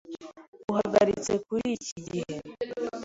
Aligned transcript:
Uhagaritse 0.71 1.31
kuriki 1.45 1.93
gihe. 2.07 2.35